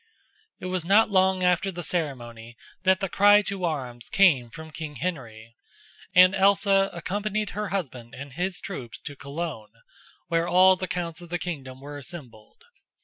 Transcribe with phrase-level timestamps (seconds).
[0.59, 4.95] It was not long after the ceremony that the cry to arms came from King
[4.95, 5.55] Henry,
[6.15, 9.73] and Elsa accompanied her husband and his troops to Cologne,
[10.27, 12.63] where all the counts of the kingdom were assembled.